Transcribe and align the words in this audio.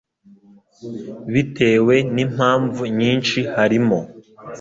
bitewe 1.33 1.95
n'impamvu 2.13 2.81
nyinshi 2.99 3.39
harimo 3.55 3.99